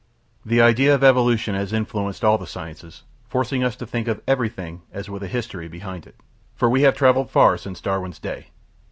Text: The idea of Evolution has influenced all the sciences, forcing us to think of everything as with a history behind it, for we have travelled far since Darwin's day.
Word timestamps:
The 0.43 0.61
idea 0.61 0.95
of 0.95 1.03
Evolution 1.03 1.53
has 1.53 1.71
influenced 1.71 2.23
all 2.25 2.39
the 2.39 2.47
sciences, 2.47 3.03
forcing 3.27 3.63
us 3.63 3.75
to 3.75 3.85
think 3.85 4.07
of 4.07 4.19
everything 4.27 4.81
as 4.91 5.11
with 5.11 5.21
a 5.21 5.27
history 5.27 5.67
behind 5.67 6.07
it, 6.07 6.15
for 6.55 6.67
we 6.71 6.81
have 6.81 6.95
travelled 6.97 7.29
far 7.29 7.55
since 7.55 7.79
Darwin's 7.79 8.17
day. 8.17 8.47